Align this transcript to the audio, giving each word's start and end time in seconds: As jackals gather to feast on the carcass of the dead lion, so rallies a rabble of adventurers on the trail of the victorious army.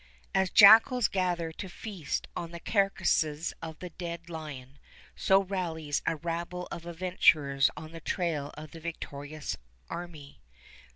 As 0.33 0.49
jackals 0.49 1.07
gather 1.07 1.51
to 1.51 1.69
feast 1.69 2.27
on 2.35 2.49
the 2.49 2.59
carcass 2.59 3.23
of 3.61 3.77
the 3.77 3.91
dead 3.91 4.31
lion, 4.31 4.79
so 5.15 5.43
rallies 5.43 6.01
a 6.07 6.15
rabble 6.15 6.67
of 6.71 6.87
adventurers 6.87 7.69
on 7.77 7.91
the 7.91 8.01
trail 8.01 8.49
of 8.57 8.71
the 8.71 8.79
victorious 8.79 9.57
army. 9.91 10.41